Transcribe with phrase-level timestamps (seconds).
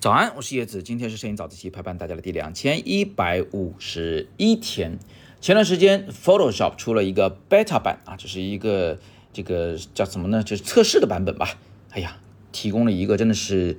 [0.00, 4.98] 早安，我是叶子，今天是摄影早自习陪伴大家的第两千一百五十一天。
[5.40, 8.98] 前段时间，Photoshop 出了一个 beta 版啊，这是一个
[9.32, 10.42] 这个叫什么呢？
[10.42, 11.56] 就是测试的版本吧。
[11.90, 12.16] 哎呀，
[12.50, 13.78] 提供了一个真的是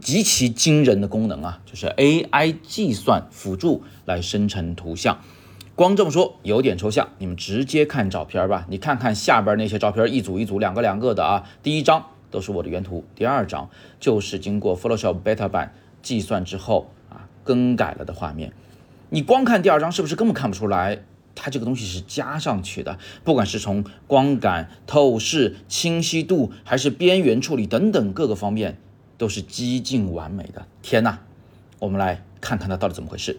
[0.00, 5.22] 极其惊人的功能啊，就是 AI 计算辅助来生成图像。
[5.78, 8.66] 光这么说有点抽象，你们直接看照片吧。
[8.68, 11.48] 你看看下边那些照片，一组一组，两个两个的啊。
[11.62, 12.04] 第一张。
[12.30, 15.72] 都是我的原图，第二张就是经过 Photoshop Beta 版
[16.02, 18.52] 计算之后啊更改了的画面。
[19.08, 20.98] 你光看第二张是不是根本看不出来，
[21.34, 22.98] 它这个东西是加上去的？
[23.24, 28.76] 不管是从光感、透视、清晰度，还是边缘处理等等各个方面，
[29.16, 30.66] 都是几近完美的。
[30.82, 31.20] 天哪！
[31.78, 33.38] 我们来看看它到底怎么回事。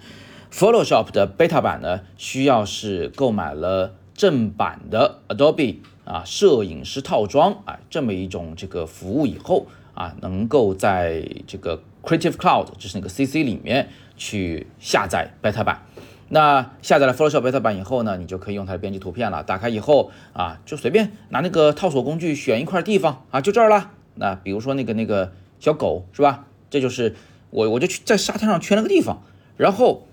[0.52, 5.77] Photoshop 的 Beta 版呢，需要是购买了正版的 Adobe。
[6.05, 15.83] 啊，摄影师套装啊，这么一种这个服务以后啊，能够在这个 Creative Cloud，就是那个 CC 里面去下载 Beta 版。
[16.30, 19.44] 那下载了 Photoshop Beta 版以后呢，你就可以用它的编辑图片了。
[19.44, 23.91] 打开以后啊，就随便拿那个套索工具选一块地方啊，就这儿了。
[24.16, 26.47] 那比如说那个那个小狗是吧？
[26.72, 27.16] 这就是
[27.52, 29.22] 我我就去在沙滩上圈了个地方，
[29.58, 30.08] 然后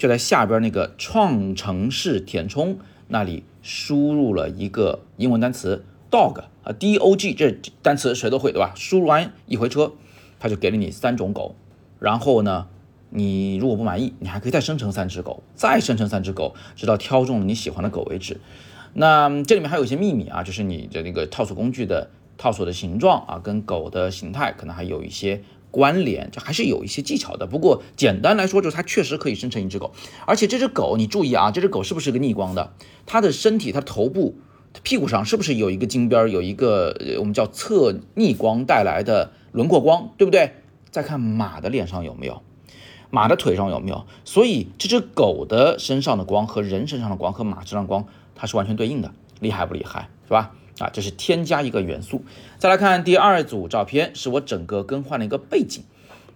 [0.00, 3.44] 就在下边那个创城市填充那里。
[3.62, 8.72] 输入了一个英文单词 dog 啊，d o g 这单词谁都会对吧？
[8.74, 9.92] 输入完一回车，
[10.38, 11.54] 它就给了你三种狗。
[11.98, 12.68] 然后呢，
[13.10, 18.40] 你如果不满意，你还可以再生成三只狗，再生成三只狗，直到挑中了你喜欢的狗为止。
[18.94, 25.42] 那这里面还有一些秘密啊，就是你的那个套索工具的套索的形状啊，跟狗的形态可能还有一些。
[25.70, 29.92] 关联这还是有一些技巧的，不过简单来说就是它确实可以生成一只狗，
[30.26, 32.74] 而且这只狗你注意啊，这只狗是不是个逆光的？
[33.06, 34.36] 它的身体、它头部、
[34.72, 40.52] 它屁股上是不是有一个金边，有一个我们叫侧逆光带来的轮廓光，对不对？
[40.90, 42.42] 再看马的脸上有没有，
[43.10, 44.06] 马的腿上有没有？
[44.24, 50.08] 所以这只狗的身上的光和人身上的光和马身上的光它是完全对应的，厉害不厉害？
[50.26, 50.52] 是吧？
[50.78, 52.24] 啊，这是添加一个元素。
[52.56, 55.82] 再来看第二组照片，是我整个更换了一个背景。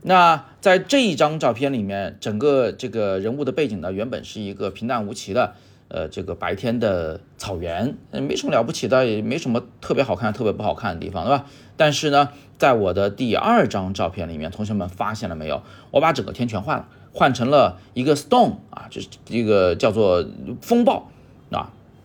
[0.02, 5.54] 那在这一张照片里面，整个这个人物的背景呢，原本是一个平淡无奇的，
[5.88, 11.46] 呃，这个白天的草原，没什么了不起的，也没什么特别好看、特别不好看的地方，对吧？
[11.78, 12.28] 但是呢，
[12.58, 15.62] 在我的第二张照片里面，同学们发现了没有？
[15.90, 20.22] 我把整个天全换了，换成了一个 storm 啊，就是这个叫做
[20.60, 21.08] 风暴。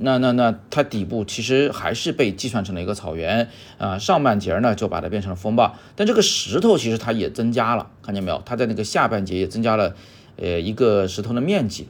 [0.02, 8.42] 那那那它底部其实还是被计算成了一个草原啊，上半截呢就把它变成了风暴，但这个石头其实它也增加了，看见没有？
[8.46, 9.94] 它在那个下半截也增加了，
[10.38, 11.90] 呃，一个石头的面积，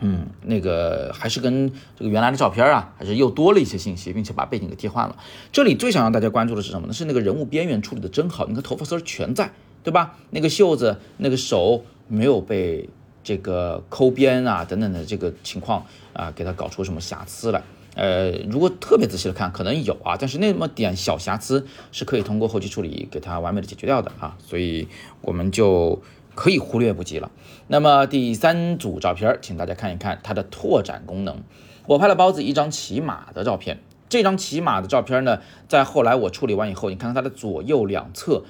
[0.00, 5.16] 嗯，那个还是跟这个原来的照片啊，还是又多了一些信息，并且把背景给替换了。
[5.52, 6.92] 这里最想让大家关注的是什么呢？
[6.92, 9.52] 是那个人物边缘处理的真好，你看头发丝儿全在，
[9.84, 10.16] 对吧？
[10.30, 12.88] 那个袖子、那个手没有被。
[13.24, 17.62] 这个抠边啊等等的这个情况啊，给它搞出什么瑕疵来？
[17.96, 24.88] 呃，如果特别仔细的看，可能有啊，但是那么点小瑕疵是可以通过后期处理给它完美的解决掉的啊，所以
[25.22, 26.02] 我们就
[26.34, 27.30] 可以忽略不计了。
[27.68, 31.42] 那么第三组照片，请大家看一看它的拓展功能。
[31.86, 38.42] 我拍了包子一张骑马的照片，这张骑马的照片呢，在后来我处理完以后，你看看它的左右两侧，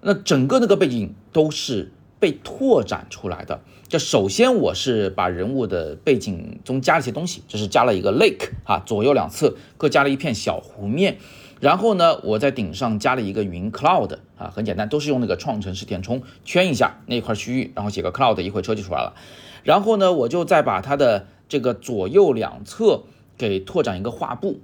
[0.00, 1.92] 那整个那个背景都是。
[2.24, 11.18] 被拓展出来的，就首先我是把人物的背景中加了一些东西，这是加了一个 lake 啊，左右两侧各加了一片小湖面，
[11.60, 19.12] 然后呢，我在顶上加了一个云 cloud 啊，很简单，都是用那个创城式填充圈一下那块区域，然后写个 cloud，一会车就出来了。
[19.62, 23.02] 然后呢，我就再把它的这个左右两侧
[23.36, 24.60] 给拓展一个画布，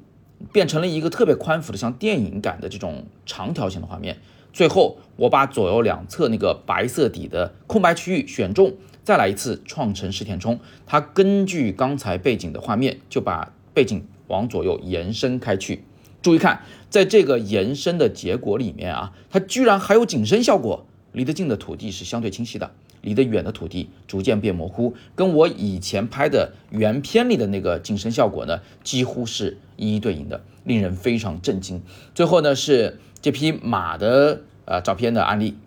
[0.50, 4.16] 变成了一个特别宽幅的像电影感的这种长条形的画面。
[4.53, 8.75] 最后，我把左右两侧那个白色底的空白区域选中，
[9.05, 10.59] 再来一次创城式填充。
[10.87, 15.84] 它根据刚才背景的画面，就把背景往左右延伸开去。
[16.21, 20.86] 注意看，在这个延伸的结果里面啊，它居然还有景深效果。
[21.13, 22.71] 离得近的土地是相对清晰的，
[23.01, 31.82] 离得远的土地逐渐变模糊，跟我以前拍的原片里的那个景深效果呢，几乎是一一对应的，令人非常震惊。
[32.15, 33.00] 最后呢是。
[33.22, 35.59] 这匹马的呃照片的案例，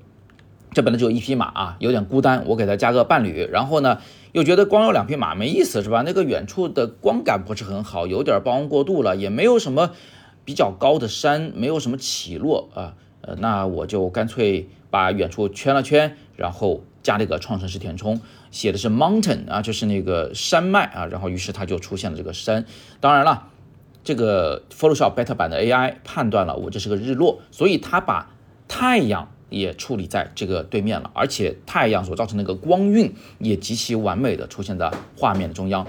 [0.72, 3.48] 这本来就有一匹马啊，有点孤单，我给它加个伴侣。
[3.52, 4.00] 然后呢，
[4.32, 6.02] 又觉得光有两匹马没意思，是吧？
[6.04, 9.92] 那个远处的光感不是很好，有点曝光过度了，也没有什么
[10.44, 12.96] 比较高的山，没有什么起落啊。
[13.22, 18.20] 呃，那我就干脆把远处圈了圈，然后加了一个创城式填充，
[18.50, 21.06] 写的是 mountain 啊，就是那个山脉啊。
[21.06, 22.66] 然后于是它就出现了这个山。
[23.00, 23.50] 当然了。
[24.04, 28.32] 这个 Photoshop Beta 版的 AI 判断了我这是个日落，所以它把
[28.68, 35.88] 太阳也处理在这个对面了，而且太阳所造成的个光晕也极其完美的出现在画面的中央，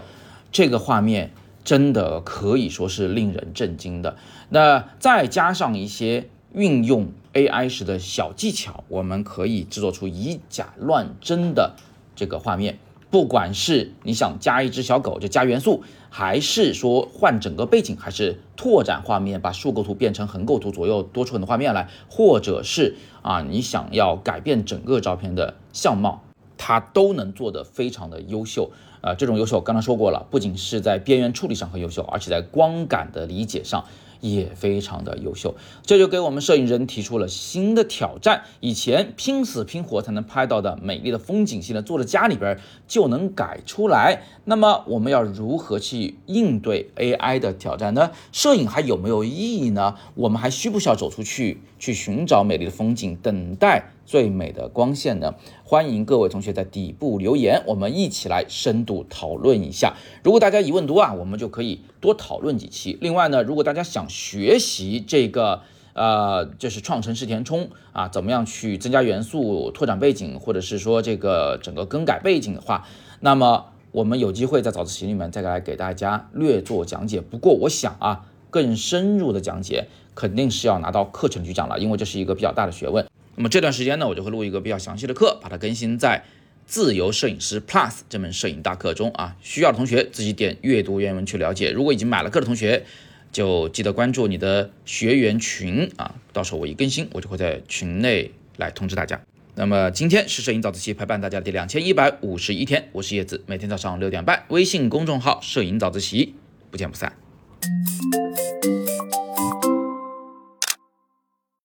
[0.52, 1.32] 这个画面
[1.64, 4.16] 真的可以说是令人震惊的。
[4.50, 11.74] 那再加上一些运用 AI 时的小技巧，我们可以制作出以假乱真的
[12.14, 12.78] 这个画面。
[13.14, 26.24] 不管是你想加一只小狗就加元素，还是说换整个背景，还是拓展画面，把竖构图变成横构图，左右多出很多画面来，或者是啊你想要改变整个照片的相貌，
[26.58, 28.72] 它都能做得非常的优秀。
[29.04, 33.84] 啊，这种优秀刚刚说过了，不仅是在边缘处理上很优秀，而且在光感的理解上。
[34.20, 38.44] 也非常的优秀，这就给我们摄影人提出了新的挑战。
[38.60, 42.58] 以前拼死拼活才能拍到的美丽的风景，现在坐在家里边
[42.88, 44.22] 就能改出来。
[44.46, 48.12] 那么我们要如何去应对 AI 的挑战呢？
[48.32, 49.96] 摄影还有没有意义呢？
[50.14, 53.90] 我们还需不需要走出去去寻找美丽的风景，等待？
[54.06, 55.34] 最美的光线呢？
[55.64, 59.94] 欢迎各位同学在底部留言，我们一起来深度讨论一下。
[60.22, 62.96] 如果大家疑问多啊，我们就可以多讨论几期。
[63.00, 65.62] 另外呢，如果大家想学习这个
[65.94, 72.86] 呃，就是创城式填充啊，怎么样去增加元素、拓展背景，或者是说这个整个更改背景的话，
[73.20, 77.20] 那么我们有机会在早自习里面再来给大家略做讲解。
[77.20, 79.86] 不过我想啊，更深入的讲解
[80.16, 83.06] 肯定是要拿到课程去讲了，因为这是一个比较大的学问。
[83.36, 86.24] 那么这段时间呢，我就会录一个比较详细的课，把它更新在
[86.66, 89.36] 自由摄影师 Plus 这门摄影大课中啊。
[89.40, 91.70] 需要的同学自己点阅读原文去了解。
[91.70, 92.84] 如果已经买了课的同学，
[93.32, 99.20] 就记得关注你的学员群啊，到时候我一更新，我就会在群内来通知大家。
[99.56, 106.34] 那么今天是摄影早自习陪伴大家的第两千一百五十一天，我是叶子，每天早上六点半，微信公众号摄影早自习，
[106.70, 107.16] 不见不散。